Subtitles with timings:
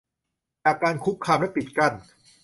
[0.63, 1.93] จากการคุกคามและปิดกั้น